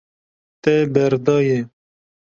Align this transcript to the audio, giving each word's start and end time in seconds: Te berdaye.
Te 0.63 0.73
berdaye. 0.95 1.59